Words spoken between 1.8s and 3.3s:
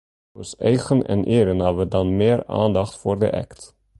dan mear oandacht foar de